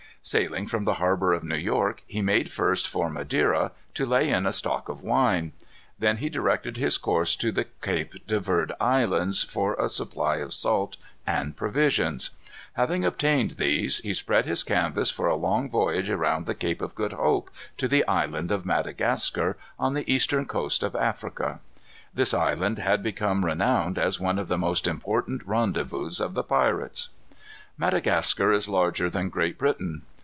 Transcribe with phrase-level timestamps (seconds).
[0.23, 4.45] Sailing from the harbor of New York, he made first for Madeira, to lay in
[4.45, 5.51] a stock of wine.
[5.97, 10.53] Then he directed his course to the Cape de Verd Islands, for a supply of
[10.53, 12.29] salt and provisions.
[12.73, 16.93] Having obtained these, he spread his canvas for a long voyage around the Cape of
[16.93, 17.49] Good Hope,
[17.79, 21.61] to the Island of Madagascar, on the eastern coast of Africa.
[22.13, 27.09] This island had become renowned as one of the most important rendezvouses of the pirates.
[27.75, 30.03] Madagascar is larger than Great Britain.